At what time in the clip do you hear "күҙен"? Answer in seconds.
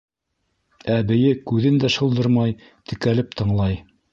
1.51-1.77